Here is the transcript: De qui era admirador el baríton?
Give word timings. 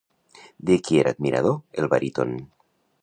De 0.69 0.77
qui 0.87 0.97
era 1.01 1.13
admirador 1.15 1.59
el 1.83 1.91
baríton? 1.93 2.37